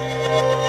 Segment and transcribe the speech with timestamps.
[0.00, 0.63] podcast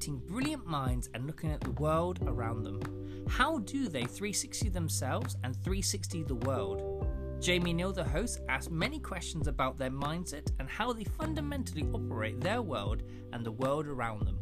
[0.00, 2.80] meeting brilliant minds and looking at the world around them.
[3.28, 7.06] How do they 360 themselves and 360 the world?
[7.38, 12.40] Jamie Neal, the host, asks many questions about their mindset and how they fundamentally operate
[12.40, 13.02] their world
[13.34, 14.38] and the world around them.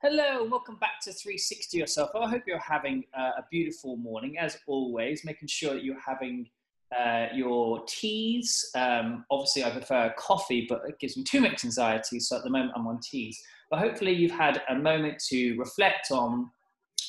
[0.00, 2.10] Hello, welcome back to 360 Yourself.
[2.14, 6.48] I hope you're having uh, a beautiful morning, as always, making sure that you're having
[6.98, 8.70] uh, your teas.
[8.74, 12.20] Um, obviously, I prefer coffee, but it gives me too much anxiety.
[12.20, 13.40] So at the moment, I'm on teas.
[13.70, 16.50] But hopefully, you've had a moment to reflect on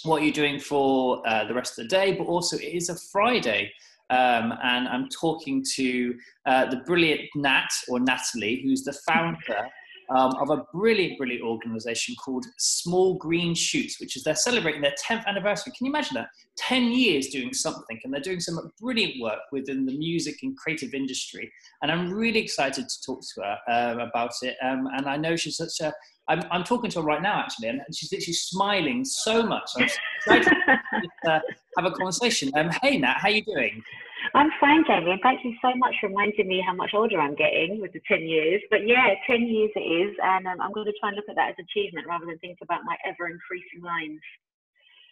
[0.03, 2.13] what you're doing for uh, the rest of the day.
[2.13, 3.71] But also, it is a Friday.
[4.09, 9.37] Um, and I'm talking to uh, the brilliant Nat or Natalie, who's the founder
[10.15, 14.93] um, of a brilliant, brilliant organization called Small Green Shoots, which is they're celebrating their
[15.07, 15.73] 10th anniversary.
[15.77, 16.27] Can you imagine that?
[16.57, 20.93] 10 years doing something, and they're doing some brilliant work within the music and creative
[20.93, 21.51] industry.
[21.81, 24.57] And I'm really excited to talk to her um, about it.
[24.61, 25.93] Um, and I know she's such a
[26.27, 29.69] I'm, I'm, talking to her right now, actually, and she's literally smiling so much.
[29.75, 31.39] I'm excited to uh,
[31.77, 32.51] have a conversation.
[32.55, 33.83] Um, hey, Nat, how are you doing?
[34.33, 37.35] I'm fine, Jamie, and thank you so much for reminding me how much older I'm
[37.35, 38.61] getting with the 10 years.
[38.69, 41.35] But yeah, 10 years it is, and um, I'm going to try and look at
[41.35, 44.21] that as achievement rather than think about my ever increasing lines.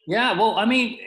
[0.07, 0.99] Yeah, well, I mean,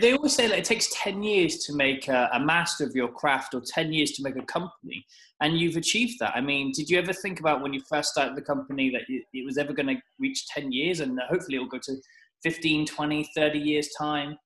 [0.00, 3.08] they always say that it takes 10 years to make a, a, master of your
[3.08, 5.06] craft or 10 years to make a company,
[5.40, 6.36] and you've achieved that.
[6.36, 9.46] I mean, did you ever think about when you first started the company that it
[9.46, 11.96] was ever going to reach 10 years and hopefully it will go to
[12.42, 14.36] 15, 20, 30 years' time?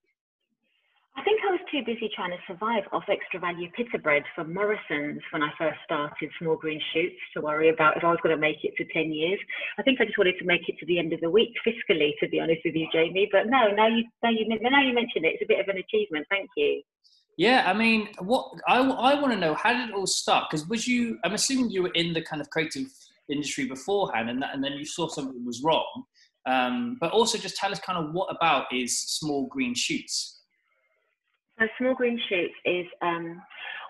[1.18, 4.54] I think I was too busy trying to survive off extra value pita bread from
[4.54, 8.36] Morrison's when I first started Small Green Shoots to worry about if I was going
[8.36, 9.40] to make it to 10 years.
[9.80, 12.12] I think I just wanted to make it to the end of the week fiscally,
[12.20, 13.28] to be honest with you, Jamie.
[13.32, 15.78] But no, now you, now you, now you mentioned it, it's a bit of an
[15.78, 16.24] achievement.
[16.30, 16.82] Thank you.
[17.36, 20.44] Yeah, I mean, what I, I want to know, how did it all start?
[20.48, 22.86] Because was you, I'm assuming you were in the kind of creative
[23.28, 26.04] industry beforehand and, that, and then you saw something was wrong.
[26.46, 30.37] Um, but also just tell us kind of what about is Small Green Shoots?
[31.58, 33.42] So Small Green Shoots is um,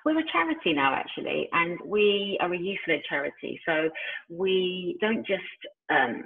[0.05, 3.61] we're a charity now actually, and we are a youth-led charity.
[3.67, 3.91] So
[4.31, 5.43] we don't just
[5.91, 6.25] um,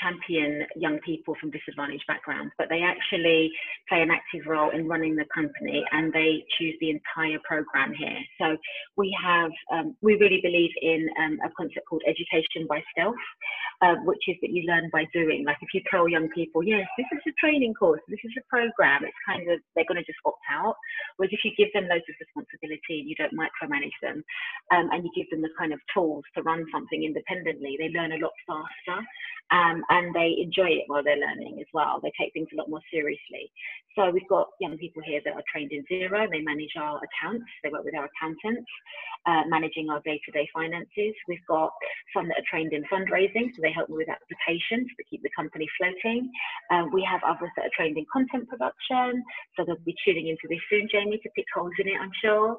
[0.00, 3.50] champion young people from disadvantaged backgrounds, but they actually
[3.88, 8.18] play an active role in running the company and they choose the entire program here.
[8.40, 8.56] So
[8.96, 13.14] we have, um, we really believe in um, a concept called education by stealth,
[13.82, 15.44] uh, which is that you learn by doing.
[15.44, 18.44] Like if you tell young people, yes, this is a training course, this is a
[18.48, 20.76] program, it's kind of, they're going to just opt out.
[21.16, 24.22] Whereas if you give them loads of responsibility, and you don't micromanage them,
[24.70, 28.12] um, and you give them the kind of tools to run something independently, they learn
[28.12, 29.02] a lot faster
[29.50, 32.00] um, and they enjoy it while they're learning as well.
[32.02, 33.50] They take things a lot more seriously.
[33.98, 37.44] So we've got young people here that are trained in Xero, They manage our accounts.
[37.62, 38.70] They work with our accountants,
[39.26, 41.12] uh, managing our day-to-day finances.
[41.28, 41.70] We've got
[42.16, 45.30] some that are trained in fundraising, so they help me with applications to keep the
[45.34, 46.30] company floating.
[46.70, 49.22] Um, we have others that are trained in content production,
[49.56, 52.56] so they'll be tuning into this soon, Jamie, to pick holes in it, I'm sure.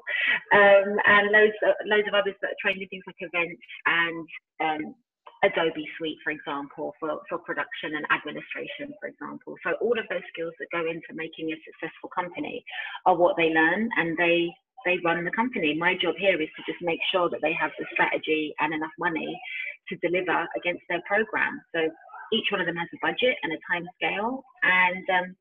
[0.52, 4.26] Um, and loads, of, loads of others that are trained in things like events and
[4.60, 4.94] um,
[5.44, 9.56] Adobe Suite, for example, for, for production and administration, for example.
[9.62, 12.64] So all of those skills that go into making a successful company
[13.04, 14.48] are what they learn and they
[14.84, 15.74] they run the company.
[15.74, 18.94] My job here is to just make sure that they have the strategy and enough
[18.98, 19.38] money
[19.88, 21.60] to deliver against their program.
[21.74, 21.88] So
[22.32, 24.42] each one of them has a budget and a time scale.
[24.62, 25.36] And um,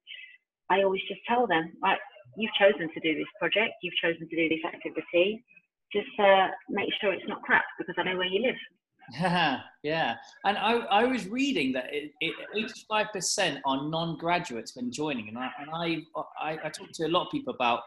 [0.70, 2.00] I always just tell them, right,
[2.38, 5.44] you've chosen to do this project, you've chosen to do this activity.
[5.92, 8.56] Just uh, make sure it's not crap because I know where you live.
[9.12, 10.16] Yeah, yeah.
[10.44, 12.34] And I, I was reading that it, it,
[12.92, 15.30] 85% are non-graduates when joining.
[15.30, 15.98] And I, and I,
[16.42, 17.82] I, I talked to a lot of people about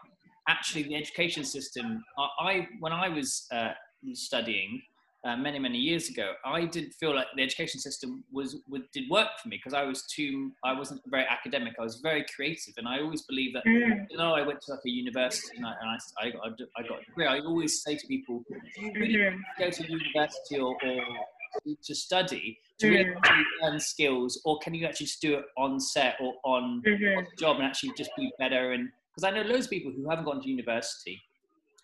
[0.47, 2.03] actually the education system.
[2.17, 3.71] I, I when I was uh,
[4.13, 4.81] studying,
[5.25, 9.09] uh, many many years ago i didn't feel like the education system was, was did
[9.09, 12.73] work for me because i was too i wasn't very academic i was very creative
[12.77, 14.05] and i always believe that mm.
[14.09, 16.81] you know i went to like a university and i, and I, I, got, I
[16.83, 19.39] got a degree i always say to people do you really mm-hmm.
[19.59, 23.43] go to university or, or to study to really mm.
[23.63, 27.17] learn skills or can you actually just do it on set or on, mm-hmm.
[27.17, 29.91] on the job and actually just be better and because i know loads of people
[29.91, 31.21] who haven't gone to university.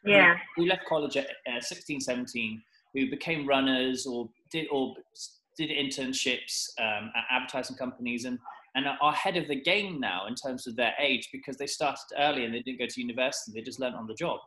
[0.05, 0.35] Yeah.
[0.55, 2.61] Who, who left college at uh, 16 17
[2.93, 4.95] who became runners or did or
[5.57, 8.37] did internships um, at advertising companies and
[8.75, 12.03] and are ahead of the game now in terms of their age because they started
[12.17, 14.39] early and they didn't go to university they just learned on the job.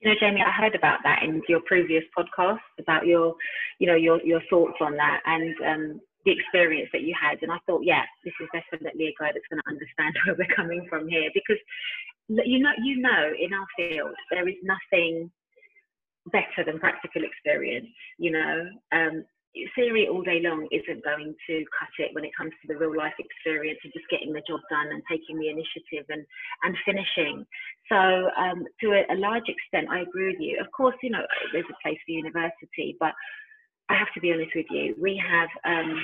[0.00, 3.34] You know jamie i heard about that in your previous podcast about your
[3.78, 7.50] you know your your thoughts on that and um, the experience that you had and
[7.50, 10.84] i thought yeah this is definitely a guy that's going to understand where we're coming
[10.88, 11.56] from here because
[12.28, 15.30] you know you know in our field there is nothing
[16.28, 17.88] better than practical experience
[18.18, 18.68] you know?
[18.92, 19.24] Um,
[19.74, 22.96] theory all day long isn't going to cut it when it comes to the real
[22.96, 26.24] life experience of just getting the job done and taking the initiative and
[26.62, 27.46] and finishing.
[27.88, 27.96] So
[28.36, 30.60] um, to a, a large extent i agree with you.
[30.60, 33.14] Of course you know there's a place for university but
[33.88, 34.94] I have to be honest with you.
[35.00, 35.96] We have um,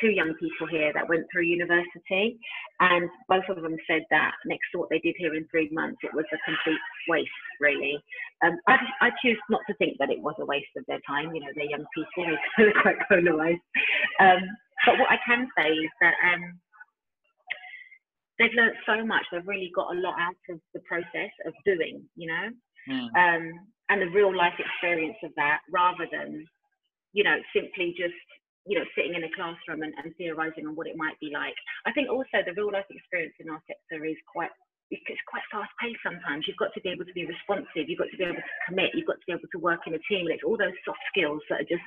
[0.00, 2.38] two young people here that went through university,
[2.80, 5.98] and both of them said that next to what they did here in three months,
[6.02, 7.30] it was a complete waste,
[7.60, 7.98] really.
[8.44, 11.34] Um, I, I choose not to think that it was a waste of their time.
[11.34, 13.62] You know, they're young people, they're quite polarized.
[14.20, 14.42] Um,
[14.86, 16.58] but what I can say is that um,
[18.38, 19.22] they've learned so much.
[19.30, 22.48] They've really got a lot out of the process of doing, you know,
[22.90, 23.06] mm.
[23.14, 23.52] um,
[23.88, 26.46] and the real life experience of that rather than
[27.12, 28.16] you know, simply just,
[28.66, 31.56] you know, sitting in a classroom and, and theorizing on what it might be like.
[31.86, 34.50] I think also the real life experience in our sector is quite
[34.92, 36.44] it's quite fast paced sometimes.
[36.46, 37.88] You've got to be able to be responsive.
[37.88, 38.90] You've got to be able to commit.
[38.92, 40.28] You've got to be able to work in a team.
[40.28, 41.84] And it's all those soft skills that are just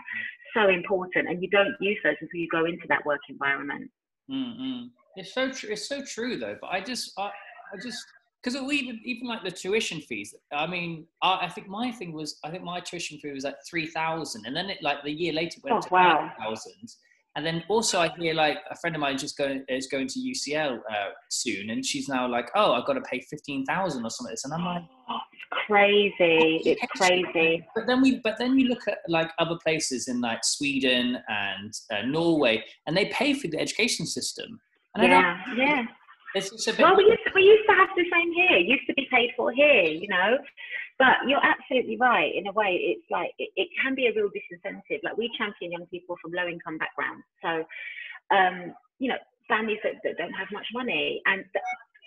[0.57, 1.29] so important.
[1.29, 3.91] And you don't use those until you go into that work environment.
[4.25, 4.87] Mm-hmm.
[5.17, 5.69] It's so true.
[5.69, 6.57] It's so true though.
[6.59, 8.01] But I just, I, I just,
[8.45, 10.35] because even even like the tuition fees.
[10.53, 13.55] I mean, I, I, think my thing was I think my tuition fee was like
[13.67, 16.31] three thousand, and then it like the year later went oh, to wow.
[16.39, 16.93] thousand.
[17.37, 20.19] And then also I hear like a friend of mine just going is going to
[20.19, 24.09] UCL uh, soon, and she's now like, oh, I've got to pay fifteen thousand or
[24.11, 24.35] something.
[24.43, 27.65] And I'm like, oh, it's crazy, it's crazy.
[27.73, 31.73] But then we, but then you look at like other places in like Sweden and
[31.91, 34.59] uh, Norway, and they pay for the education system.
[34.93, 35.85] And yeah, yeah.
[36.35, 38.59] It's, it's a bit well, we used, to, we used to have the same here.
[38.59, 40.37] It used to be paid for here, you know.
[40.99, 42.35] But you're absolutely right.
[42.35, 44.99] In a way, it's like it, it can be a real disincentive.
[45.03, 47.63] Like we champion young people from low income backgrounds, so
[48.35, 51.59] um, you know families that, that don't have much money, and the,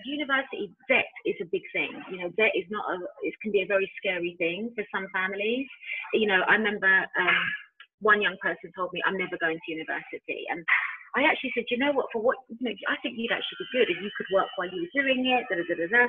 [0.06, 1.90] university debt is a big thing.
[2.10, 2.96] You know, debt is not a.
[3.22, 5.66] It can be a very scary thing for some families.
[6.14, 6.86] You know, I remember
[7.18, 7.42] um,
[8.00, 10.64] one young person told me, "I'm never going to university," and
[11.18, 13.74] I actually said, you know what, for what, you know, I think you'd actually be
[13.74, 16.06] good and you could work while you were doing it, da da da da, da.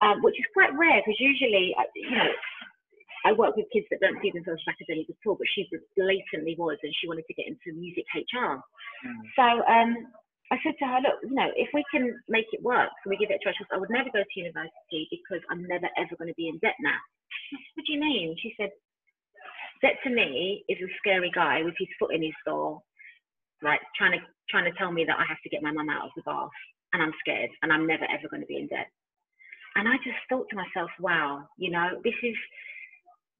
[0.00, 2.32] Um, which is quite rare because usually, uh, you know,
[3.26, 5.66] I work with kids that don't see themselves as academic at all, but she
[5.98, 8.62] blatantly was, and she wanted to get into music HR.
[9.02, 9.20] Mm.
[9.34, 9.90] So um,
[10.54, 13.18] I said to her, look, you know, if we can make it work, can we
[13.18, 13.52] give it a try?
[13.58, 16.62] She I would never go to university because I'm never ever going to be in
[16.62, 16.96] debt now.
[17.74, 18.38] what do you mean?
[18.38, 18.70] She said,
[19.82, 22.86] debt to me is a scary guy with his foot in his door
[23.62, 26.06] like trying to trying to tell me that I have to get my mum out
[26.06, 26.50] of the bath
[26.92, 28.88] and I'm scared and I'm never ever going to be in debt.
[29.76, 32.36] And I just thought to myself, wow, you know, this is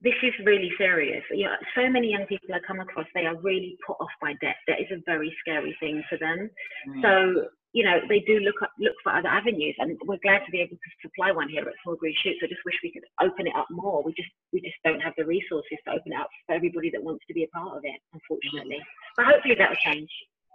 [0.01, 1.25] this is really serious.
[1.31, 4.35] You know, so many young people I come across, they are really put off by
[4.41, 4.57] debt.
[4.69, 6.51] That is a very scary thing for them.
[6.89, 7.03] Mm.
[7.03, 10.51] So you know, they do look up, look for other avenues, and we're glad to
[10.51, 12.41] be able to supply one here at Small Green Shoots.
[12.43, 14.03] I just wish we could open it up more.
[14.03, 17.03] We just we just don't have the resources to open it up for everybody that
[17.03, 18.81] wants to be a part of it, unfortunately.
[19.17, 20.11] But hopefully that will change.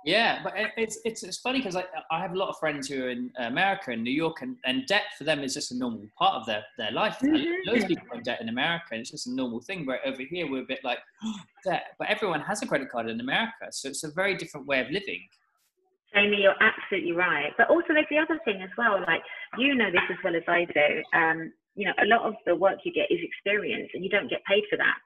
[0.06, 3.04] Yeah, but it's it's it's funny because I I have a lot of friends who
[3.04, 6.06] are in America and New York, and, and debt for them is just a normal
[6.18, 7.18] part of their their life.
[7.22, 7.70] Mm-hmm.
[7.70, 9.86] Loads of people have debt in America, and it's just a normal thing.
[9.86, 13.10] But over here, we're a bit like oh, debt, but everyone has a credit card
[13.10, 15.22] in America, so it's a very different way of living.
[16.14, 17.52] Jamie, you're absolutely right.
[17.58, 19.00] But also, there's the other thing as well.
[19.08, 19.22] Like
[19.58, 21.18] you know this as well as I do.
[21.18, 24.30] Um, you know, a lot of the work you get is experience, and you don't
[24.30, 24.98] get paid for that.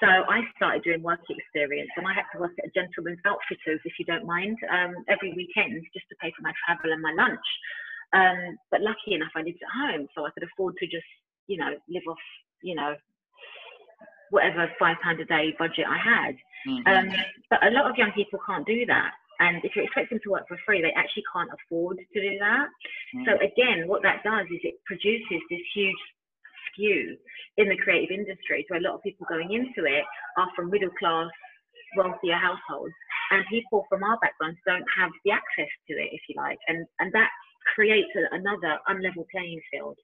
[0.00, 3.80] So I started doing work experience, and I had to work at a gentleman's outfitters,
[3.84, 7.14] if you don't mind, um, every weekend just to pay for my travel and my
[7.14, 7.46] lunch.
[8.12, 11.06] Um, but lucky enough, I lived at home, so I could afford to just,
[11.46, 12.18] you know, live off,
[12.62, 12.94] you know,
[14.30, 16.34] whatever five pound a day budget I had.
[16.66, 16.86] Mm-hmm.
[16.88, 17.16] Um,
[17.50, 19.12] but a lot of young people can't do that.
[19.40, 22.38] And if you expect them to work for free, they actually can't afford to do
[22.38, 22.68] that.
[23.16, 23.24] Mm.
[23.26, 25.98] So again, what that does is it produces this huge
[26.74, 27.16] skew
[27.56, 28.66] in the creative industry.
[28.68, 30.04] So a lot of people going into it
[30.36, 31.30] are from middle class,
[31.96, 32.92] wealthier households,
[33.30, 36.84] and people from our backgrounds don't have the access to it, if you like, and
[36.98, 37.30] and that
[37.74, 39.96] creates a, another unlevel playing field.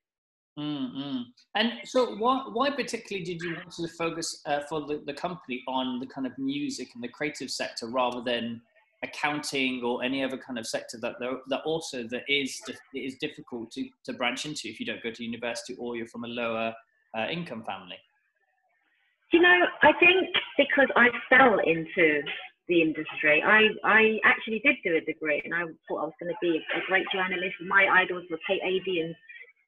[0.59, 1.23] Mm-hmm.
[1.55, 5.62] And so, why, why particularly did you want to focus uh, for the, the company
[5.69, 8.61] on the kind of music and the creative sector rather than
[9.02, 13.16] accounting or any other kind of sector that there, that also that is it is
[13.16, 16.28] difficult to, to branch into if you don't go to university or you're from a
[16.28, 16.75] lower
[17.16, 17.97] uh, income family
[19.33, 20.28] you know, I think
[20.59, 22.23] because I fell into
[22.69, 26.33] the industry, I, I actually did do a degree and I thought I was going
[26.33, 27.54] to be a, great journalist.
[27.66, 29.14] My idols were Kate Adie and,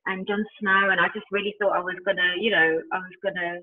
[0.06, 2.98] and Jon Snow, and I just really thought I was going to, you know, I
[2.98, 3.62] was going to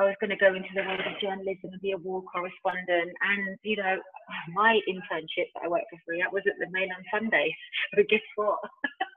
[0.00, 3.12] I was going to go into the world of journalism and be a war correspondent.
[3.20, 3.98] And, you know,
[4.54, 7.54] my internship that I worked for free, that was at the Mail on Sunday.
[7.94, 8.58] So guess what?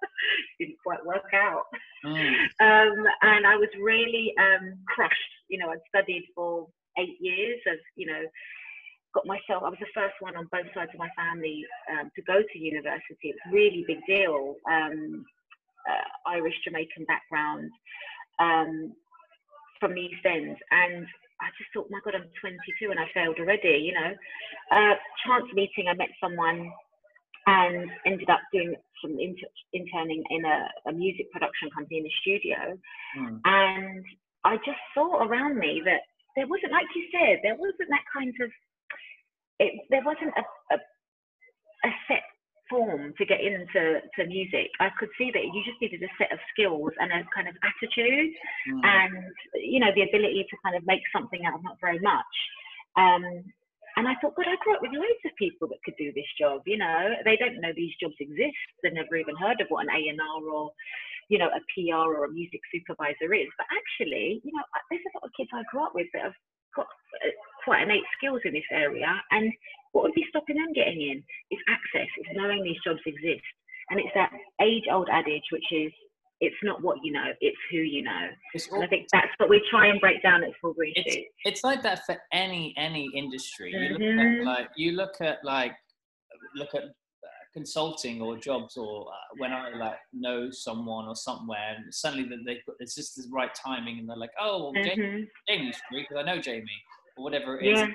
[0.60, 1.64] Didn't quite work out.
[2.06, 2.28] Mm.
[2.60, 5.16] Um, and I was really um, crushed.
[5.48, 6.68] You know, I'd studied for
[7.00, 8.22] eight years of, you know,
[9.14, 12.22] got myself, I was the first one on both sides of my family um, to
[12.24, 13.32] go to university.
[13.32, 14.56] It's a really big deal.
[14.70, 15.26] Um,
[15.90, 17.72] uh, Irish Jamaican background.
[18.40, 18.94] Um,
[19.80, 21.06] from the East End, and
[21.42, 23.84] I just thought, my God, I'm 22 and I failed already.
[23.84, 24.12] You know,
[24.72, 26.72] uh, chance meeting, I met someone
[27.48, 32.14] and ended up doing some inter- interning in a, a, music production company in a
[32.22, 32.58] studio,
[33.20, 33.40] mm.
[33.46, 34.04] and
[34.44, 36.02] I just saw around me that
[36.36, 38.50] there wasn't, like you said, there wasn't that kind of,
[39.60, 40.78] it, there wasn't a, a,
[41.86, 42.26] a set
[42.70, 44.70] form to get into to music.
[44.80, 47.56] I could see that you just needed a set of skills and a kind of
[47.62, 48.34] attitude,
[48.70, 48.82] mm.
[48.84, 52.36] and you know the ability to kind of make something out of not very much.
[52.98, 53.24] Um,
[53.96, 56.28] and I thought, God, I grew up with loads of people that could do this
[56.38, 56.64] job.
[56.66, 58.60] You know, they don't know these jobs exist.
[58.84, 60.72] They've never even heard of what an A and R or
[61.30, 63.50] you know, a PR or a music supervisor is.
[63.58, 66.40] But actually, you know, there's a lot of kids I grew up with that have
[66.76, 69.10] got uh, quite innate skills in this area.
[69.32, 69.52] And
[69.96, 71.24] what would be stopping them getting in?
[71.52, 73.48] It's access, it's knowing these jobs exist.
[73.90, 74.30] And it's that
[74.62, 75.92] age old adage, which is
[76.42, 78.28] it's not what you know, it's who you know.
[78.74, 81.64] And I think that's what we try and break down at Full Green it's, It's
[81.64, 83.72] like that for any any industry.
[83.72, 84.46] You look at mm-hmm.
[84.46, 85.72] like you look at like
[86.56, 91.78] look at uh, consulting or jobs or uh, when I like know someone or somewhere
[91.78, 94.74] and suddenly that they've got it's just the right timing and they're like oh well,
[94.74, 95.02] mm-hmm.
[95.02, 96.66] Jamie, Jamie's free because I know Jamie
[97.16, 97.80] or whatever it is.
[97.80, 97.88] Yeah.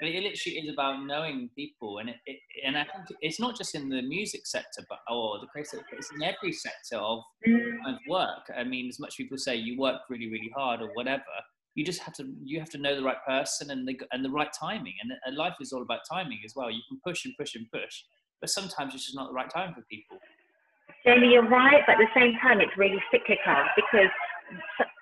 [0.00, 3.74] It literally is about knowing people, and it, it, and I think it's not just
[3.74, 5.70] in the music sector, but or the creative.
[5.70, 5.96] sector.
[5.96, 7.72] It's in every sector of, mm.
[7.86, 8.50] of work.
[8.56, 11.22] I mean, as much people say you work really, really hard or whatever,
[11.74, 14.30] you just have to you have to know the right person and the and the
[14.30, 14.94] right timing.
[15.02, 16.70] And, and life is all about timing as well.
[16.70, 18.02] You can push and push and push,
[18.40, 20.18] but sometimes it's just not the right time for people.
[21.04, 24.10] Jamie, you're right, but at the same time, it's really cyclical because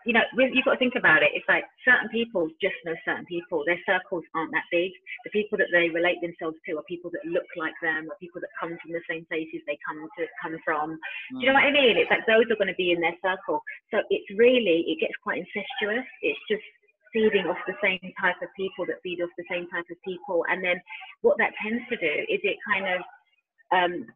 [0.07, 1.35] you know, you've got to think about it.
[1.35, 3.67] It's like certain people just know certain people.
[3.67, 4.95] Their circles aren't that big.
[5.27, 8.39] The people that they relate themselves to are people that look like them, or people
[8.39, 10.95] that come from the same places they come to come from.
[11.35, 11.99] Do you know what I mean?
[11.99, 13.59] It's like those are going to be in their circle.
[13.91, 16.07] So it's really it gets quite incestuous.
[16.23, 16.67] It's just
[17.11, 20.47] feeding off the same type of people that feed off the same type of people,
[20.47, 20.79] and then
[21.27, 23.03] what that tends to do is it kind of
[23.75, 24.07] um,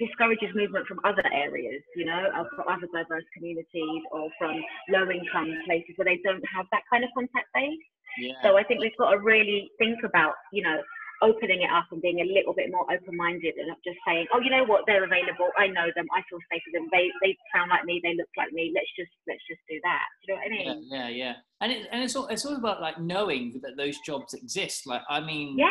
[0.00, 5.52] discourages movement from other areas, you know, from other diverse communities or from low income
[5.66, 7.78] places where they don't have that kind of contact base.
[8.18, 8.32] Yeah.
[8.42, 10.80] So I think we've got to really think about, you know,
[11.22, 14.40] opening it up and being a little bit more open-minded and not just saying, oh,
[14.40, 15.50] you know what, they're available.
[15.58, 16.06] I know them.
[16.14, 16.88] I feel safe with them.
[16.92, 18.00] They they sound like me.
[18.02, 18.72] They look like me.
[18.74, 20.06] Let's just let's just do that.
[20.26, 20.88] Do you know what I mean?
[20.90, 21.34] Yeah, yeah, yeah.
[21.60, 24.86] And it, and it's all it's all about like knowing that those jobs exist.
[24.86, 25.68] Like I mean, yeah.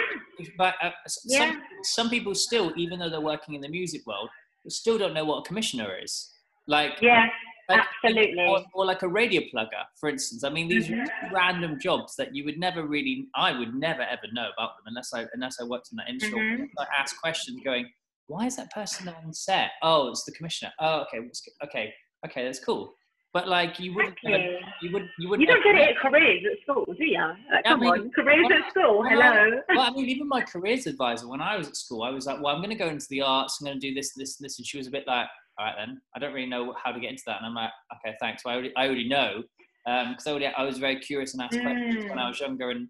[0.58, 0.92] But uh,
[1.26, 1.52] yeah.
[1.52, 4.30] some some people still, even though they're working in the music world,
[4.68, 6.34] still don't know what a commissioner is.
[6.68, 7.28] Like yeah.
[7.70, 8.46] Like, Absolutely.
[8.46, 10.44] Or, or, like a radio plugger, for instance.
[10.46, 11.36] I mean, these mm-hmm.
[11.36, 15.14] random jobs that you would never really, I would never ever know about them unless
[15.14, 16.40] I unless I worked in that industry.
[16.40, 16.80] Mm-hmm.
[16.80, 17.90] I ask questions, going,
[18.28, 19.72] "Why is that person on set?
[19.84, 20.72] Oh, it's the commissioner.
[20.80, 21.28] Oh, okay,
[21.66, 21.94] okay,
[22.26, 22.94] okay, that's cool."
[23.34, 24.60] But like you wouldn't, exactly.
[24.82, 25.42] you would, you would.
[25.42, 27.22] You don't get it at careers at school, do you?
[27.52, 29.04] Like, come I mean, on, careers at school.
[29.04, 29.62] Hello.
[29.70, 32.42] Well, I mean, even my careers advisor when I was at school, I was like,
[32.42, 33.60] "Well, I'm going to go into the arts.
[33.60, 35.28] I'm going to do this, this, this," and she was a bit like,
[35.60, 37.38] all right then, I don't really know how to get into that.
[37.38, 38.44] And I'm like, okay, thanks.
[38.46, 39.44] Well, I already, I already know
[39.86, 41.62] because um, I, I, was very curious and asked mm.
[41.62, 42.90] questions when I was younger, and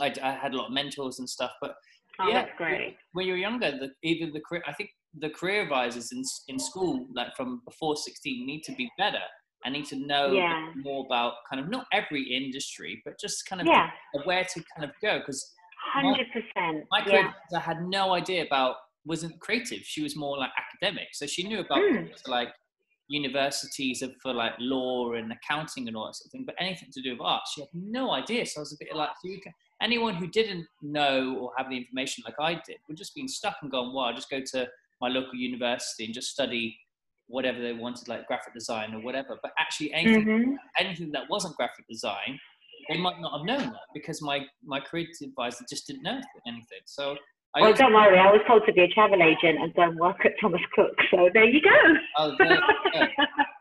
[0.00, 1.52] I, I, had a lot of mentors and stuff.
[1.60, 1.76] But
[2.20, 2.96] oh, yeah, great.
[3.12, 7.06] When you're younger, the, even the career, I think the career advisors in in school,
[7.14, 9.22] like from before 16, need to be better.
[9.64, 10.70] I need to know yeah.
[10.76, 13.90] more about kind of not every industry, but just kind of yeah.
[14.24, 15.54] where to kind of go because.
[15.92, 16.84] Hundred percent.
[16.90, 17.58] My, my career, yeah.
[17.58, 18.76] I had no idea about
[19.06, 19.80] wasn't creative.
[19.84, 21.08] She was more like academic.
[21.12, 22.10] So she knew about mm.
[22.26, 22.48] like
[23.08, 27.02] universities for like law and accounting and all that sort of thing, but anything to
[27.02, 28.44] do with art, she had no idea.
[28.46, 31.76] So I was a bit like, so can, anyone who didn't know or have the
[31.76, 34.68] information like I did would just been stuck and gone, well, I'll just go to
[35.00, 36.76] my local university and just study
[37.28, 39.38] whatever they wanted, like graphic design or whatever.
[39.42, 40.52] But actually, anything, mm-hmm.
[40.78, 42.38] anything that wasn't graphic design,
[42.88, 46.80] they might not have known that because my my creative advisor just didn't know anything.
[46.86, 47.16] So
[47.56, 48.18] well, don't worry.
[48.18, 50.94] I was told to be a travel agent and don't work at Thomas Cook.
[51.10, 51.70] So there you go.
[52.18, 52.58] Oh, there,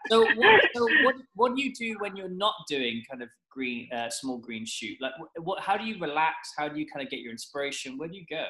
[0.10, 3.89] so, what, so what, what do you do when you're not doing kind of green,
[3.94, 4.98] uh, small green shoot?
[5.00, 6.36] Like, what, how do you relax?
[6.58, 7.98] How do you kind of get your inspiration?
[7.98, 8.46] Where do you go?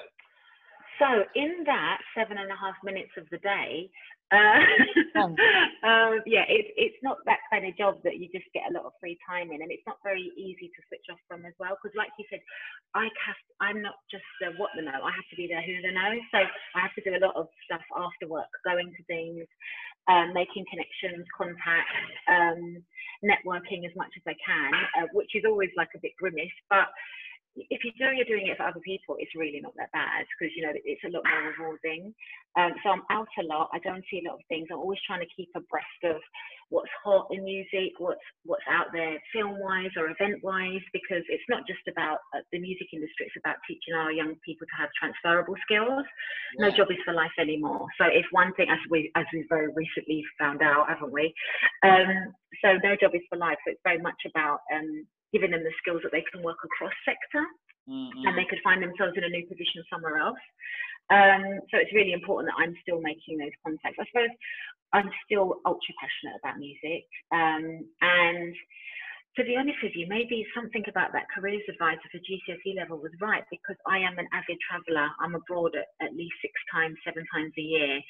[1.00, 3.90] So in that seven and a half minutes of the day,
[5.88, 8.84] um, yeah, it's it's not that kind of job that you just get a lot
[8.84, 11.80] of free time in, and it's not very easy to switch off from as well.
[11.80, 12.44] Because, like you said,
[12.92, 13.40] I cast.
[13.64, 15.00] I'm not just uh, what the know.
[15.00, 16.12] I have to be there who the know.
[16.36, 19.48] So I have to do a lot of stuff after work, going to things,
[20.12, 22.84] um, making connections, contacts, um,
[23.24, 26.92] networking as much as I can, uh, which is always like a bit grimace, but
[27.70, 30.54] if you know you're doing it for other people, it's really not that bad because
[30.56, 32.14] you know it's a lot more rewarding.
[32.58, 33.70] Um, so I'm out a lot.
[33.74, 34.68] I don't see a lot of things.
[34.72, 36.18] I'm always trying to keep abreast of
[36.70, 41.86] what's hot in music, what's what's out there film-wise or event-wise, because it's not just
[41.88, 43.26] about uh, the music industry.
[43.28, 46.06] It's about teaching our young people to have transferable skills.
[46.58, 46.70] Yeah.
[46.70, 47.86] No job is for life anymore.
[47.98, 51.34] So it's one thing, as we as we very recently found out, haven't we?
[51.84, 52.34] Um,
[52.64, 53.58] so no job is for life.
[53.66, 56.94] So it's very much about um, giving them the skills that they can work across
[57.04, 57.44] sector
[57.90, 58.26] mm-hmm.
[58.28, 60.44] and they could find themselves in a new position somewhere else.
[61.10, 63.96] Um, so it's really important that I'm still making those contacts.
[64.00, 64.34] I suppose
[64.92, 67.08] I'm still ultra passionate about music.
[67.32, 68.54] Um, and
[69.40, 73.14] to be honest with you, maybe something about that careers advisor for GCSE level was
[73.22, 75.08] right because I am an avid traveller.
[75.22, 78.02] I'm abroad at, at least six times, seven times a year.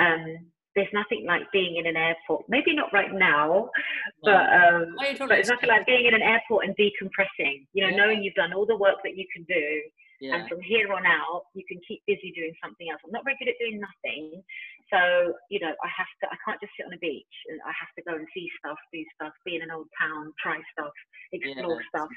[0.00, 2.44] Um, there's nothing like being in an airport.
[2.48, 3.70] Maybe not right now,
[4.22, 7.66] but um, but it's nothing like being in an airport and decompressing.
[7.72, 7.96] You know, yeah.
[7.96, 9.64] knowing you've done all the work that you can do,
[10.20, 10.34] yeah.
[10.34, 13.00] and from here on out, you can keep busy doing something else.
[13.06, 14.42] I'm not very good at doing nothing,
[14.90, 16.26] so you know, I have to.
[16.26, 18.78] I can't just sit on a beach, and I have to go and see stuff,
[18.92, 20.94] do stuff, be in an old town, try stuff,
[21.32, 22.10] explore yeah, stuff.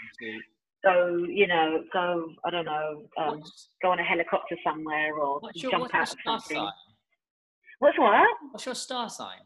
[0.84, 2.34] Go, you know, go.
[2.46, 3.44] I don't know, um,
[3.82, 6.58] go on a helicopter somewhere or jump out of something.
[6.58, 6.72] Sign?
[7.80, 8.28] What's what?
[8.52, 9.40] What's your star sign?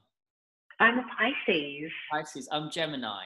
[0.80, 1.92] I'm a Pisces.
[2.12, 2.50] Pisces.
[2.52, 3.26] I'm Gemini.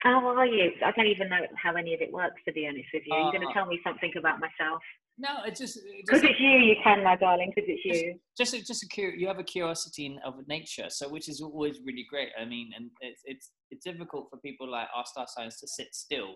[0.00, 0.72] How are you?
[0.84, 3.14] I don't even know how any of it works, to be honest with you.
[3.14, 4.82] Uh, You're going to tell me something about myself.
[5.18, 6.50] No, it's just because it's you.
[6.50, 8.18] You can, my darling, because it's you.
[8.36, 11.80] Just, just, just a cur- you have a curiosity of nature, so which is always
[11.86, 12.28] really great.
[12.38, 15.94] I mean, and it's it's it's difficult for people like our star signs to sit
[15.94, 16.34] still.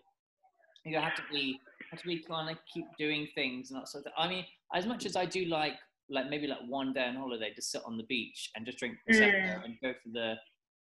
[0.87, 1.61] You have to be
[1.91, 4.13] have to be kind of keep doing things and that sort of.
[4.17, 5.75] I mean, as much as I do like
[6.11, 8.97] like maybe like one day on holiday to sit on the beach and just drink
[9.09, 9.65] prosecco mm.
[9.65, 10.35] and go for the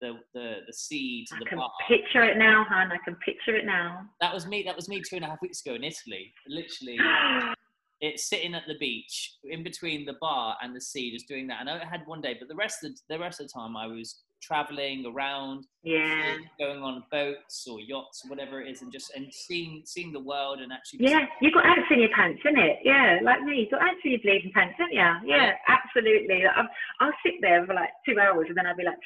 [0.02, 1.72] the the the sea to I the can bar.
[1.88, 2.92] Picture it now, hon.
[2.92, 4.02] I can picture it now.
[4.22, 4.64] That was me.
[4.64, 6.34] That was me two and a half weeks ago in Italy.
[6.48, 7.00] Literally,
[8.02, 11.62] it's sitting at the beach in between the bar and the sea, just doing that.
[11.62, 13.48] And I know it had one day, but the rest of the, the rest of
[13.48, 18.70] the time I was traveling around, yeah, going on boats or yachts or whatever it
[18.70, 21.00] is, and just and seeing seeing the world and actually.
[21.02, 22.80] Yeah, you've got ants in your pants, isn't it?
[22.84, 25.00] Yeah, like me, you've got ants in your bleeding pants, don't you?
[25.00, 25.52] Yeah, yeah.
[25.68, 26.44] absolutely.
[26.46, 29.00] I'll, I'll sit there for like two hours and then I'll be like,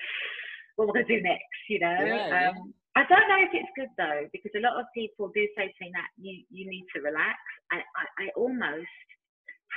[0.76, 1.62] what am I going to do next?
[1.70, 1.98] You know.
[2.04, 5.48] Yeah, um, I don't know if it's good though, because a lot of people do
[5.56, 7.40] say to me that you you need to relax.
[7.72, 8.92] I, I, I almost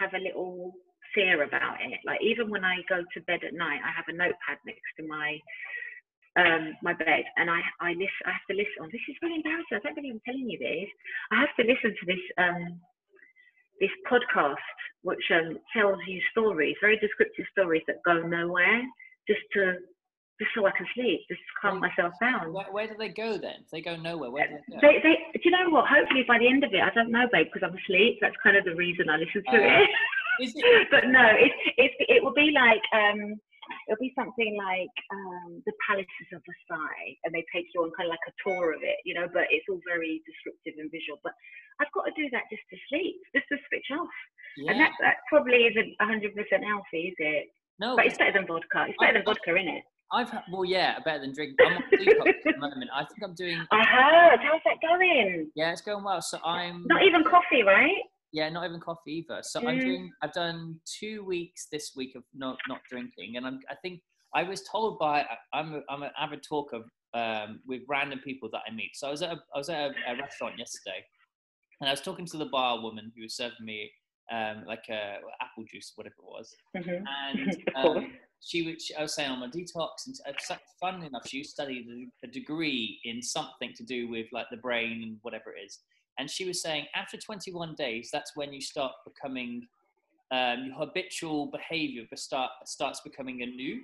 [0.01, 0.75] have a little
[1.15, 2.01] fear about it.
[2.05, 5.07] Like even when I go to bed at night, I have a notepad next to
[5.07, 5.39] my
[6.35, 8.25] um, my bed, and I I listen.
[8.25, 8.81] I have to listen.
[8.81, 9.77] Oh, this is really embarrassing.
[9.77, 10.89] I don't believe I'm telling you this.
[11.31, 12.81] I have to listen to this um,
[13.81, 14.65] this podcast,
[15.03, 18.81] which um, tells you stories, very descriptive stories that go nowhere,
[19.29, 19.77] just to
[20.41, 22.53] just so I can sleep, just to calm myself down.
[22.53, 23.63] Where, where, do they go then?
[23.71, 24.81] They go nowhere, where do they go?
[24.81, 25.85] They, they, do you know what?
[25.87, 28.19] Hopefully by the end of it, I don't know, babe, because I'm asleep.
[28.21, 29.91] That's kind of the reason I listen to uh, it.
[30.39, 30.89] it.
[30.95, 33.37] but no, it, it, it will be like, um,
[33.89, 38.09] it'll be something like um, the palaces of Versailles, and they take you on kind
[38.09, 39.29] of like a tour of it, you know.
[39.33, 41.21] But it's all very descriptive and visual.
[41.23, 41.33] But
[41.81, 44.17] I've got to do that just to sleep, just to switch off,
[44.59, 44.73] yeah.
[44.73, 46.33] and that that probably isn't 100%
[46.65, 47.47] healthy, is it?
[47.79, 48.87] No, but it's better than vodka.
[48.89, 49.85] It's better I, than vodka, isn't it?
[50.13, 51.57] I've had, well, yeah, better than drinking.
[51.65, 52.91] I'm on detox at the moment.
[52.93, 53.59] I think I'm doing.
[53.73, 54.41] I heard.
[54.45, 55.51] How's that going?
[55.55, 56.21] Yeah, it's going well.
[56.21, 56.85] So I'm.
[56.87, 58.05] Not even coffee, right?
[58.33, 59.41] Yeah, not even coffee either.
[59.43, 59.69] So mm.
[59.69, 60.13] I'm doing.
[60.23, 63.61] I've done two weeks this week of not not drinking, and I'm.
[63.71, 64.01] I think
[64.35, 65.25] I was told by.
[65.53, 65.75] I'm.
[65.75, 66.83] A, I'm an avid talker
[67.15, 68.91] um, with random people that I meet.
[68.95, 71.05] So I was at a, I was at a, a restaurant yesterday,
[71.81, 73.91] and I was talking to the bar woman who was serving me
[74.33, 77.05] um, like a apple juice, whatever it was, mm-hmm.
[77.39, 77.57] and.
[77.77, 78.13] Um,
[78.45, 81.87] she was, I was saying on my detox, and uh, funnily enough, she studied
[82.25, 85.79] a degree in something to do with like the brain and whatever it is.
[86.19, 89.67] And she was saying after 21 days, that's when you start becoming
[90.33, 93.83] um, your habitual behavior start starts becoming a new,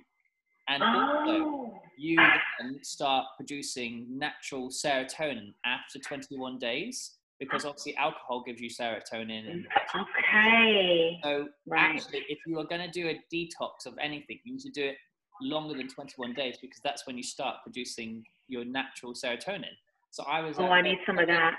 [0.67, 1.79] and also oh.
[1.97, 2.17] you
[2.59, 9.49] then start producing natural serotonin after 21 days because obviously alcohol gives you serotonin.
[9.49, 11.19] And okay.
[11.23, 11.95] So right.
[11.95, 14.87] actually, if you are going to do a detox of anything, you need to do
[14.87, 14.97] it
[15.41, 19.75] longer than 21 days because that's when you start producing your natural serotonin.
[20.11, 20.57] So I was.
[20.59, 21.53] Oh, I need some of that.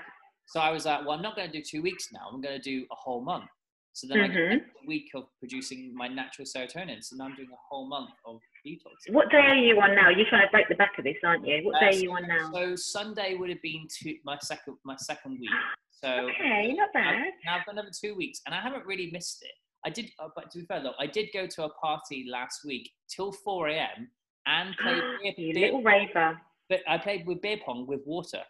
[0.51, 2.27] So I was like, well, I'm not going to do two weeks now.
[2.29, 3.45] I'm going to do a whole month.
[3.93, 4.49] So then I Mhm.
[4.51, 7.01] did a week of producing my natural serotonin.
[7.01, 9.09] So now I'm doing a whole month of detox.
[9.09, 10.09] What day are you on now?
[10.09, 11.61] You're trying to break the back of this, aren't you?
[11.63, 12.51] What Uh, day are you on now?
[12.51, 15.49] So Sunday would have been two, my second my second week.
[15.89, 17.33] So Okay, not bad.
[17.45, 19.55] now I've got another two weeks, and I haven't really missed it.
[19.85, 22.65] I did, uh, but to be fair though, I did go to a party last
[22.65, 24.11] week till 4 a.m.
[24.47, 26.41] and played beer, you beer- little raver.
[26.69, 28.43] but I played with beer pong with water.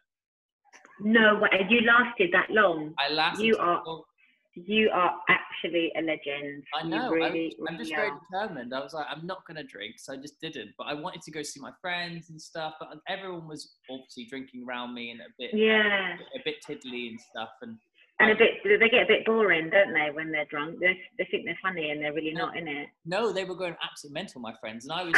[0.99, 1.65] No way.
[1.69, 2.93] You lasted that long.
[2.99, 3.43] I lasted.
[3.45, 4.05] You are- four-
[4.53, 6.65] You are actually a legend.
[6.77, 7.09] I You know.
[7.09, 8.19] really, I, am just really very are.
[8.29, 8.73] determined.
[8.73, 10.71] I was like, I'm not gonna drink, so I just didn't.
[10.77, 12.73] But I wanted to go see my friends and stuff.
[12.77, 16.17] But everyone was obviously drinking around me and a bit, Yeah.
[16.35, 17.49] a bit tiddly and stuff.
[17.61, 17.77] And
[18.19, 20.79] And a bit, they get a bit boring, don't they, when they're drunk?
[20.81, 22.47] They, they think they're funny and they're really No.
[22.47, 22.89] not in it.
[23.05, 25.15] no, they were going absolutely mental, my friends, and I was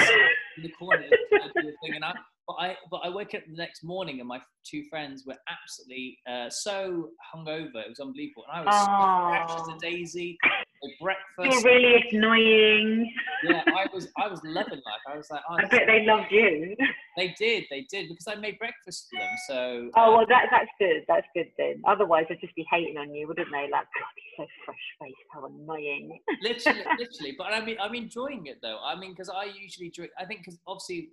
[0.58, 1.96] in the corner trying to the thing.
[1.96, 2.14] And I,
[2.48, 6.20] but I, but I woke up the next morning, and my two friends were absolutely
[6.30, 7.76] uh, so hungover.
[7.78, 10.38] It was unbelievable, and I was fresh as Oh, a daisy.
[10.42, 13.14] For you're breakfast, really annoying.
[13.46, 15.02] yeah, I was, I was loving life.
[15.10, 16.76] I was like, oh, I bet they loved you.
[17.16, 19.30] They did, they did, because I made breakfast for them.
[19.48, 21.04] So Oh uh, well, that that's good.
[21.08, 21.82] That's good then.
[21.86, 23.70] Otherwise, they'd just be hating on you, wouldn't they?
[23.72, 25.16] Like, God, he's so fresh faced.
[25.32, 26.20] How annoying.
[26.42, 27.36] literally, literally.
[27.38, 28.80] But I mean, I'm enjoying it though.
[28.84, 30.12] I mean, because I usually drink.
[30.20, 31.10] I think because obviously,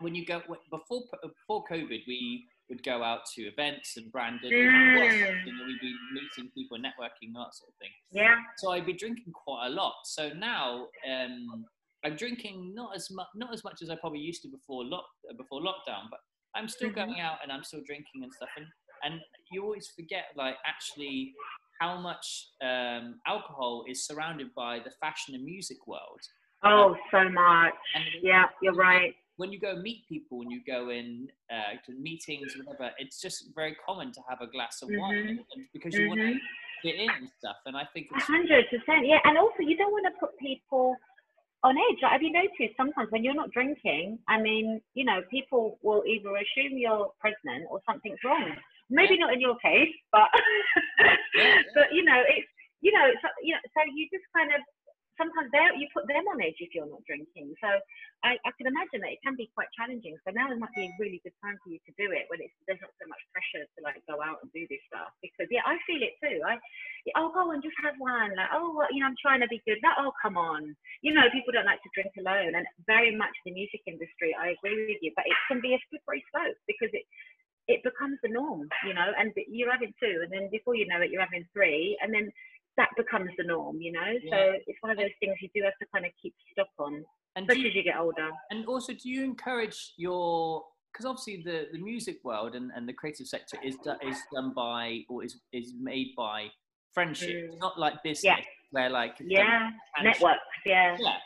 [0.00, 4.52] when you go before before COVID, we would go out to events and branded.
[4.52, 4.96] Mm.
[4.96, 7.90] Know, we'd be meeting people, networking, that sort of thing.
[8.10, 8.36] Yeah.
[8.58, 9.94] So I'd be drinking quite a lot.
[10.04, 11.64] So now um,
[12.04, 15.06] I'm drinking not as much, not as much as I probably used to before lock
[15.36, 16.20] before lockdown, but
[16.56, 16.94] I'm still Mhm.
[16.94, 18.48] going out and I'm still drinking and stuff.
[18.56, 18.66] And
[19.04, 19.20] and
[19.52, 21.34] you always forget like actually
[21.80, 26.20] how much um, alcohol is surrounded by the fashion and music world.
[26.64, 27.74] Oh, so much.
[27.94, 29.14] And Yeah, you're right.
[29.36, 33.54] When you go meet people, and you go in uh, to meetings, whatever, it's just
[33.54, 35.46] very common to have a glass of wine Mhm.
[35.54, 36.34] and because you want to
[36.82, 37.56] fit in and stuff.
[37.66, 39.06] And I think it's hundred percent.
[39.06, 40.96] Yeah, and also you don't want to put people
[41.62, 41.98] on edge.
[42.02, 44.18] Like, have you noticed sometimes when you're not drinking?
[44.28, 48.56] I mean, you know, people will either assume you're pregnant or something's wrong.
[48.88, 50.28] Maybe not in your case, but
[51.34, 52.48] Yeah, but you know, it's
[52.82, 54.60] you know, so, you know, so you just kind of
[55.36, 57.52] sometimes you put them on edge if you're not drinking.
[57.60, 57.68] So
[58.24, 60.16] I, I can imagine that it can be quite challenging.
[60.24, 62.56] So now might be a really good time for you to do it when it's
[62.64, 65.12] there's not so much pressure to like go out and do this stuff.
[65.20, 66.40] Because yeah, I feel it too.
[66.42, 66.56] I
[67.20, 68.32] oh go and just have one.
[68.32, 69.78] Like oh well, you know I'm trying to be good.
[69.84, 70.72] Like oh come on.
[71.04, 74.32] You know people don't like to drink alone, and very much the music industry.
[74.32, 77.04] I agree with you, but it can be a slippery slope because it
[77.66, 81.02] it becomes the norm, you know, and you're having two, and then before you know
[81.02, 82.30] it, you're having three, and then
[82.76, 84.12] that becomes the norm, you know.
[84.30, 84.36] So
[84.66, 87.04] it's one of those things you do have to kind of keep stock on,
[87.36, 88.30] and especially you, as you get older.
[88.50, 92.92] and also do you encourage your because obviously the, the music world and, and the
[92.92, 96.48] creative sector is do, is done by or is is made by
[96.92, 97.50] friendship.
[97.50, 97.58] Mm.
[97.58, 98.36] not like business Yeah.
[98.70, 99.70] where like Yeah,
[100.02, 100.96] networks, yeah.
[100.98, 101.16] Yeah.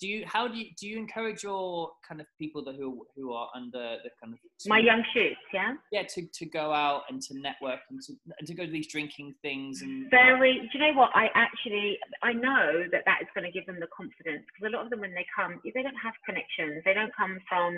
[0.00, 3.32] Do you how do you do you encourage your kind of people that who who
[3.34, 5.74] are under the kind of My young shoots, yeah.
[5.92, 8.86] yeah to, to go out and to network and to and to go to these
[8.86, 10.58] drinking things and Very.
[10.72, 11.10] Do you know what?
[11.14, 14.76] I actually I know that that is going to give them the confidence because a
[14.76, 16.82] lot of them when they come, they don't have connections.
[16.84, 17.76] They don't come from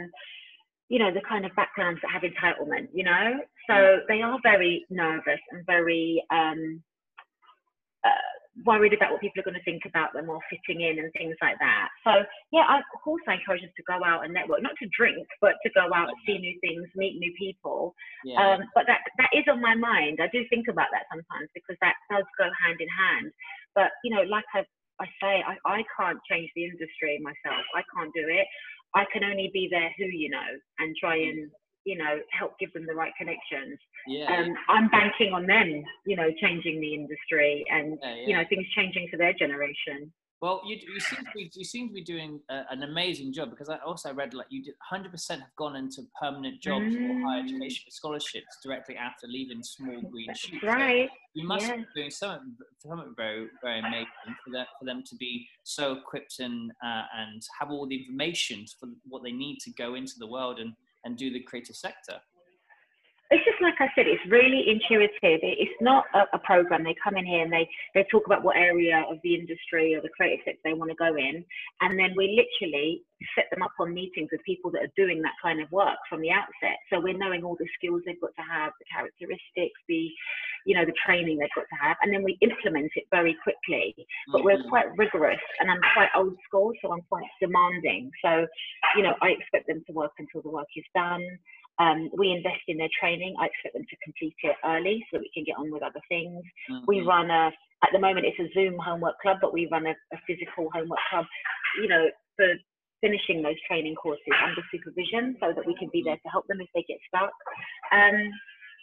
[0.89, 2.89] you know the kind of backgrounds that have entitlement.
[2.95, 6.83] You know, so they are very nervous and very um,
[8.05, 8.31] uh,
[8.67, 11.37] worried about what people are going to think about them or fitting in and things
[11.41, 11.89] like that.
[12.05, 12.13] So
[12.53, 15.25] yeah, I, of course I encourage them to go out and network, not to drink,
[15.41, 17.95] but to go out, see new things, meet new people.
[18.25, 20.21] yeah Um, but that that is on my mind.
[20.21, 23.33] I do think about that sometimes because that does go hand in hand.
[23.75, 24.69] But you know, like I,
[25.01, 27.65] I say, I, I can't change the industry myself.
[27.73, 28.47] I can't do it.
[28.95, 31.49] I can only be there who you know and try and
[31.85, 33.79] you know help give them the right connections.
[34.07, 38.27] yeah, Um, I'm banking on them, you know, changing the industry and yeah, yeah.
[38.27, 40.13] you know things changing for their generation.
[40.41, 43.51] Well, you, you seem to be you seem to be doing a, an amazing job
[43.51, 47.43] because I also read like you did 100% have gone into permanent jobs or higher
[47.43, 47.45] Mm.
[47.45, 50.61] education scholarships directly after leaving Small Green Shoots.
[50.61, 51.09] So right.
[51.35, 51.77] you must yeah.
[51.77, 56.41] be doing something, something very very amazing for them for them to be so equipped
[56.41, 60.27] and uh, and have all the information for what they need to go into the
[60.27, 60.73] world and
[61.05, 62.21] and do the creative sector.
[63.33, 65.41] It's just like I said, it's really intuitive.
[65.41, 66.85] It's not a, a, program.
[66.85, 70.03] They come in here and they they talk about what area of the industry or
[70.03, 71.45] the creative sector they want to go in,
[71.81, 73.03] and then we literally
[73.35, 76.21] set them up on meetings with people that are doing that kind of work from
[76.21, 76.77] the outset.
[76.93, 80.11] So we're knowing all the skills they've got to have, the characteristics, the
[80.67, 83.97] you know the training they've got to have, and then we implement it very quickly.
[84.29, 84.69] But we're mm-hmm.
[84.69, 88.11] quite rigorous, and I'm quite old school, so I'm quite demanding.
[88.21, 88.47] So
[88.97, 91.25] you know I expect them to work until the work is done.
[91.79, 93.35] Um, we invest in their training.
[93.41, 96.01] I expect them to complete it early so that we can get on with other
[96.09, 96.43] things.
[96.71, 96.85] Mm-hmm.
[96.87, 97.51] We run a,
[97.83, 101.01] at the moment it's a Zoom homework club, but we run a, a physical homework
[101.11, 101.25] club,
[101.81, 102.47] you know, for
[103.01, 106.61] finishing those training courses under supervision so that we can be there to help them
[106.61, 107.33] if they get stuck.
[107.91, 108.31] Um,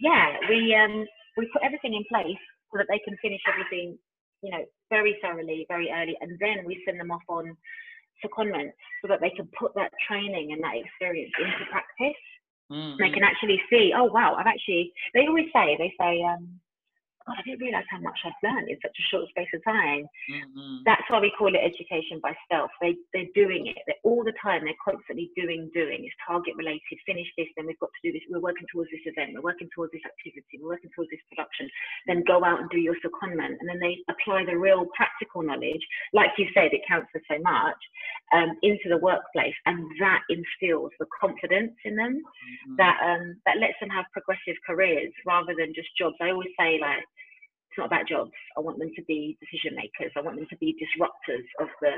[0.01, 1.05] yeah, we, um,
[1.37, 3.97] we put everything in place so that they can finish everything,
[4.41, 7.55] you know, very thoroughly, very early, and then we send them off on
[8.19, 12.19] secondments so that they can put that training and that experience into practice.
[12.71, 13.01] Mm-hmm.
[13.01, 14.93] They can actually see, oh wow, I've actually.
[15.13, 16.59] They always say, they say, um,
[17.27, 20.07] God, I didn't realize how much I've learned in such a short space of time.
[20.31, 20.87] Mm-hmm.
[20.87, 22.71] That's why we call it education by stealth.
[22.81, 23.77] They, they're doing it.
[23.85, 24.63] They're all the time.
[24.63, 26.07] They're constantly doing, doing.
[26.07, 26.97] It's target related.
[27.05, 28.23] Finish this, then we've got to do this.
[28.29, 29.35] We're working towards this event.
[29.35, 30.57] We're working towards this activity.
[30.57, 31.69] We're working towards this production.
[32.07, 33.59] Then go out and do your secondment.
[33.59, 35.83] And then they apply the real practical knowledge.
[36.13, 37.79] Like you said, it counts for so much
[38.33, 39.55] um, into the workplace.
[39.67, 42.75] And that instills the confidence in them mm-hmm.
[42.77, 46.17] that, um, that lets them have progressive careers rather than just jobs.
[46.21, 47.05] I always say, like,
[47.69, 48.31] it's not about jobs.
[48.57, 50.11] I want them to be decision makers.
[50.17, 51.93] I want them to be disruptors of the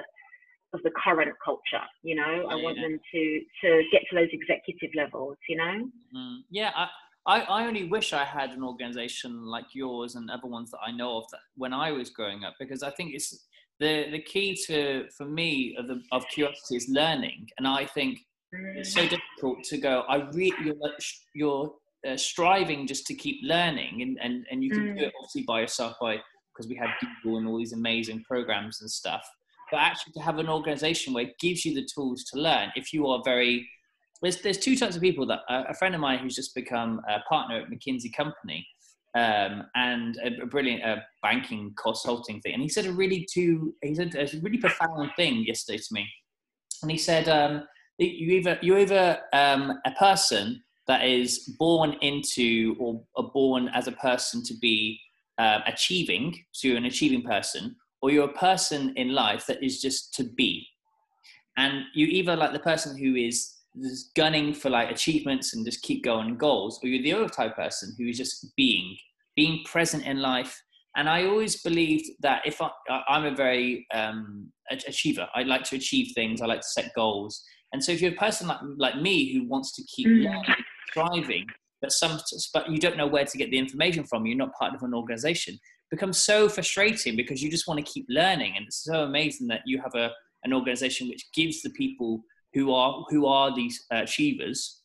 [0.73, 1.85] of the current culture.
[2.03, 5.37] You know, I want them to to get to those executive levels.
[5.47, 5.89] You know.
[6.15, 6.35] Mm-hmm.
[6.49, 6.71] Yeah.
[6.75, 6.89] I-
[7.25, 10.91] I, I only wish I had an organization like yours and other ones that I
[10.91, 13.45] know of that when I was growing up because I think it's
[13.79, 18.19] the the key to for me of the of curiosity is learning and I think
[18.75, 19.09] it's so mm.
[19.09, 20.75] difficult to go I really you're,
[21.35, 21.73] you're
[22.09, 24.97] uh, striving just to keep learning and, and, and you can mm.
[24.97, 26.17] do it obviously by yourself by
[26.53, 29.25] because we have Google and all these amazing programs and stuff.
[29.71, 32.91] But actually to have an organization where it gives you the tools to learn if
[32.91, 33.67] you are very
[34.21, 37.01] there's, there's two types of people that uh, a friend of mine who's just become
[37.09, 38.67] a partner at McKinsey company
[39.17, 42.53] um, and a, a brilliant uh, banking consulting thing.
[42.53, 46.07] And he said a really two he said a really profound thing yesterday to me.
[46.81, 47.63] And he said um,
[47.97, 53.87] you either you either um, a person that is born into or, or born as
[53.87, 54.99] a person to be
[55.37, 59.81] uh, achieving, so you're an achieving person, or you're a person in life that is
[59.81, 60.67] just to be.
[61.57, 65.81] And you either like the person who is just gunning for like achievements and just
[65.81, 68.97] keep going goals, or you're the other type person who is just being,
[69.35, 70.61] being present in life.
[70.97, 72.69] And I always believed that if I,
[73.07, 77.41] I'm a very um, achiever, I like to achieve things, I like to set goals.
[77.73, 80.25] And so if you're a person like, like me who wants to keep mm.
[80.25, 80.55] learning,
[80.91, 81.45] striving,
[81.81, 82.19] but some
[82.53, 84.25] but you don't know where to get the information from.
[84.25, 85.55] You're not part of an organization.
[85.55, 89.47] It becomes so frustrating because you just want to keep learning, and it's so amazing
[89.47, 90.11] that you have a
[90.43, 92.23] an organization which gives the people
[92.53, 94.81] who are who are these uh, achievers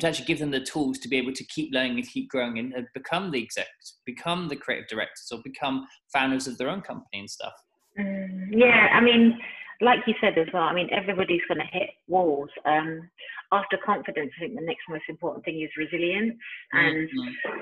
[0.00, 2.58] to actually give them the tools to be able to keep learning and keep growing
[2.58, 7.20] and become the execs, become the creative directors, or become founders of their own company
[7.20, 7.52] and stuff.
[7.98, 9.38] Mm, yeah, I mean,
[9.80, 12.50] like you said as well, I mean, everybody's going to hit walls.
[12.64, 13.08] Um,
[13.52, 16.34] after confidence, I think the next most important thing is resilience.
[16.72, 17.58] And, mm-hmm.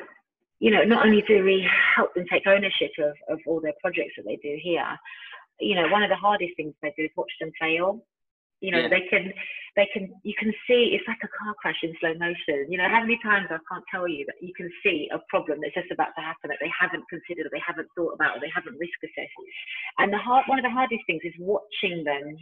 [0.61, 4.15] you know, not only do we help them take ownership of, of all their projects
[4.17, 4.99] that they do here,
[5.61, 8.05] you know, one of the hardest things they do is watch them fail.
[8.63, 8.95] You know, yeah.
[8.95, 9.35] they can,
[9.75, 12.71] they can, you can see it's like a car crash in slow motion.
[12.71, 15.59] You know, how many times I can't tell you that you can see a problem
[15.59, 18.41] that's just about to happen that they haven't considered, or they haven't thought about, or
[18.41, 19.35] they haven't risk assessed.
[19.99, 22.39] And the hard, one of the hardest things is watching them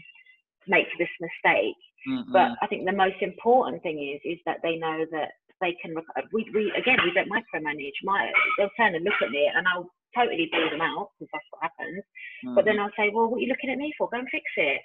[0.68, 1.80] make this mistake.
[2.04, 2.32] Mm-hmm.
[2.32, 5.96] But I think the most important thing is is that they know that they can.
[6.32, 7.96] We, we again we don't micromanage.
[8.04, 11.50] My they'll turn and look at me and I'll totally blow them out because that's
[11.52, 12.02] what happens.
[12.44, 12.54] Mm-hmm.
[12.56, 14.08] But then I'll say, well, what are you looking at me for?
[14.08, 14.80] Go and fix it.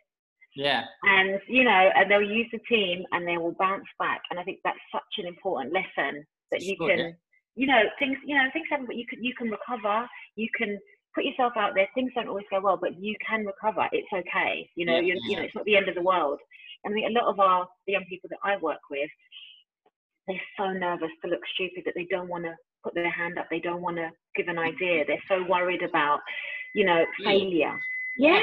[0.56, 0.84] Yeah.
[1.04, 4.22] And, you know, and they'll use the team and they will bounce back.
[4.30, 7.12] And I think that's such an important lesson that you can, yeah.
[7.56, 10.08] you know, things, you know, things happen, but you can, you can recover.
[10.36, 10.80] You can
[11.13, 11.88] put yourself out there.
[11.94, 13.88] Things don't always go well, but you can recover.
[13.91, 14.70] It's okay.
[14.76, 15.15] You know, yeah.
[15.28, 16.39] you know, it's not the end of the world.
[16.84, 19.10] And I think a lot of our, the young people that I work with,
[20.28, 23.48] they're so nervous to look stupid that they don't want to put their hand up.
[23.50, 25.04] They don't want to give an idea.
[25.06, 26.20] They're so worried about,
[26.74, 27.78] you know, failure.
[28.17, 28.39] Yeah,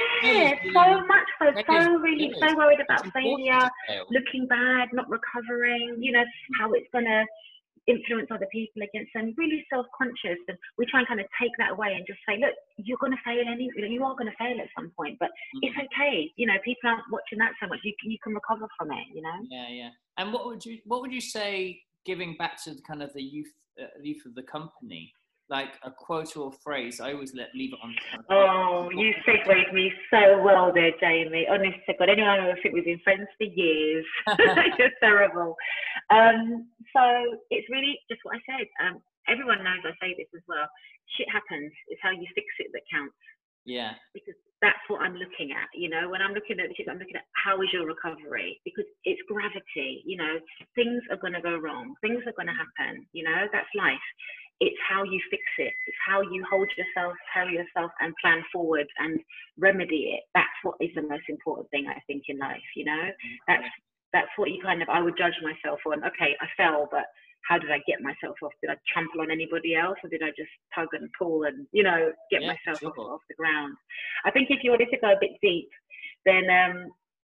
[0.73, 3.69] so much so, so really, so worried about failure,
[4.11, 6.25] looking bad, not recovering, you know,
[6.59, 7.25] how it's going to
[7.89, 10.39] influence other people against them, really self-conscious.
[10.47, 13.13] And we try and kind of take that away and just say, look, you're going
[13.13, 15.67] to fail any, you are going to fail at some point, but mm-hmm.
[15.67, 16.31] it's okay.
[16.37, 17.81] You know, people aren't watching that so much.
[17.83, 19.35] You, you can recover from it, you know?
[19.51, 19.91] Yeah, yeah.
[20.19, 23.23] And what would you, what would you say giving back to the kind of the
[23.23, 25.13] youth uh, leave for the company,
[25.53, 27.93] like a quote or a phrase, I always let leave it on.
[28.33, 31.47] Oh, you segued me so well there, Jamie.
[31.47, 34.07] Honest to God, anyone who I think we've been friends for years.
[34.81, 35.55] You're terrible.
[36.09, 37.05] Um, so
[37.53, 38.67] it's really just what I said.
[38.81, 40.65] Um, everyone knows I say this as well.
[41.21, 41.71] Shit happens.
[41.93, 43.15] It's how you fix it that counts.
[43.69, 43.93] Yeah.
[44.17, 44.35] Because
[44.65, 45.69] that's what I'm looking at.
[45.75, 48.57] You know, when I'm looking at the shit, I'm looking at how is your recovery?
[48.65, 50.01] Because it's gravity.
[50.07, 50.41] You know,
[50.75, 51.95] things are going to go wrong.
[52.01, 53.05] Things are going to happen.
[53.13, 54.09] You know, that's life.
[54.61, 55.73] It's how you fix it.
[55.87, 59.19] It's how you hold yourself, carry yourself, and plan forward and
[59.59, 60.23] remedy it.
[60.35, 62.63] That's what is the most important thing I think in life.
[62.77, 63.11] You know,
[63.49, 63.67] that's
[64.13, 66.05] that's what you kind of I would judge myself on.
[66.05, 67.05] Okay, I fell, but
[67.49, 68.53] how did I get myself off?
[68.61, 71.83] Did I trample on anybody else or did I just tug and pull and, you
[71.83, 72.91] know, get yeah, myself sure.
[72.91, 73.75] off, off, the ground?
[74.25, 75.69] I think if you wanted to go a bit deep,
[76.25, 76.91] then um,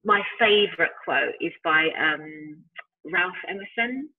[0.03, 2.61] my favorite quote is by um,
[3.11, 4.09] Ralph Emerson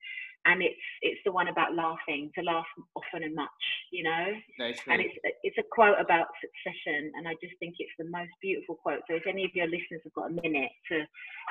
[0.46, 4.26] and it's it's the one about laughing to laugh often and much you know?
[4.58, 8.32] Nice, and it's it's a quote about succession and i just think it's the most
[8.40, 9.00] beautiful quote.
[9.08, 11.04] So if any of your listeners have got a minute to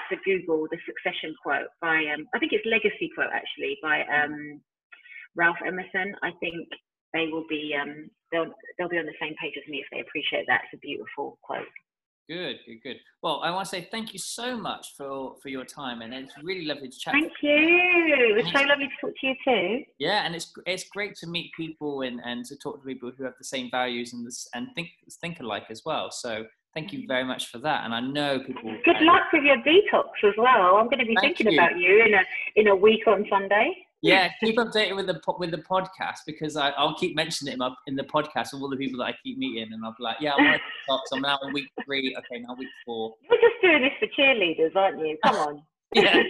[0.10, 4.62] to google the succession quote by um i think it's legacy quote actually by um
[5.36, 6.68] ralph emerson i think
[7.14, 10.02] they will be um they'll they'll be on the same page as me if they
[10.02, 10.68] appreciate that.
[10.68, 11.72] It's a beautiful quote
[12.28, 12.96] Good, good, good.
[13.22, 16.34] Well, I want to say thank you so much for for your time, and it's
[16.42, 17.14] really lovely to chat.
[17.14, 17.52] Thank you.
[17.52, 19.84] It was so lovely to talk to you too.
[20.00, 23.24] Yeah, and it's it's great to meet people and, and to talk to people who
[23.26, 24.90] have the same values and this, and think
[25.22, 26.10] think alike as well.
[26.10, 27.86] So thank you very much for that.
[27.86, 28.76] And I know people.
[28.84, 30.78] Good luck with your detox as well.
[30.78, 31.60] I'm going to be thinking you.
[31.60, 32.24] about you in a
[32.56, 36.72] in a week on Sunday yeah, keep updated with the with the podcast because I,
[36.80, 39.74] will keep mentioning it in the podcast of all the people that I keep meeting,
[39.74, 42.16] and I'll be like, yeah, I'm on I'm now on week three.
[42.18, 43.16] Okay, now week four.
[43.30, 45.18] You're just doing this for cheerleaders, aren't you?
[45.24, 45.64] Come on.
[45.94, 46.22] yeah.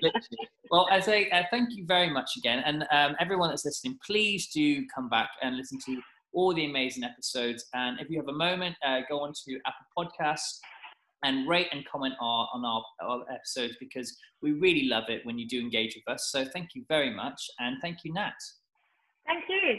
[0.70, 4.48] well, I say uh, thank you very much again, and um, everyone that's listening, please
[4.48, 6.00] do come back and listen to
[6.32, 7.66] all the amazing episodes.
[7.74, 10.58] And if you have a moment, uh, go on to Apple Podcasts
[11.24, 15.38] and rate and comment our, on our, our, episodes because we really love it when
[15.38, 16.28] you do engage with us.
[16.30, 17.40] So thank you very much.
[17.58, 18.32] And thank you, Nat.
[19.26, 19.78] Thank you.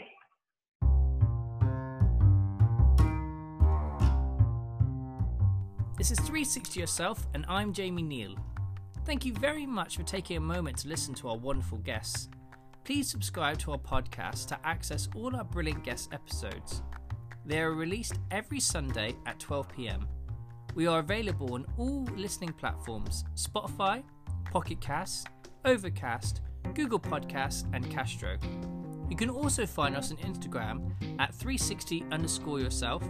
[5.96, 8.34] This is 360 Yourself, and I'm Jamie Neal.
[9.04, 12.28] Thank you very much for taking a moment to listen to our wonderful guests.
[12.84, 16.82] Please subscribe to our podcast to access all our brilliant guest episodes.
[17.44, 20.08] They are released every Sunday at 12 pm.
[20.74, 24.02] We are available on all listening platforms Spotify,
[24.50, 25.28] Pocket Cast,
[25.64, 26.42] Overcast,
[26.74, 28.36] Google Podcasts, and Castro.
[29.08, 33.02] You can also find us on Instagram at 360 underscore yourself,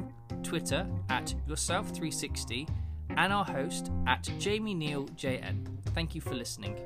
[0.43, 2.69] Twitter at yourself360,
[3.17, 5.67] and our host at Jamie Neal JN.
[5.95, 6.77] Thank you for listening.